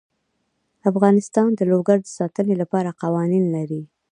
افغانستان 0.89 1.49
د 1.55 1.61
لوگر 1.71 1.97
د 2.03 2.07
ساتنې 2.17 2.55
لپاره 2.61 2.97
قوانین 3.01 3.43
لري. 3.55 3.81